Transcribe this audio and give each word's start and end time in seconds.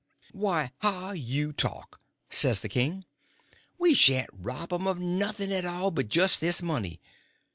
"Why, 0.31 0.71
how 0.79 1.11
you 1.11 1.53
talk!" 1.53 2.01
says 2.27 2.61
the 2.61 2.69
king. 2.69 3.05
"We 3.77 3.93
sha'n't 3.93 4.31
rob 4.33 4.73
'em 4.73 4.87
of 4.87 4.97
nothing 4.97 5.53
at 5.53 5.63
all 5.63 5.91
but 5.91 6.09
jest 6.09 6.41
this 6.41 6.59
money. 6.63 6.99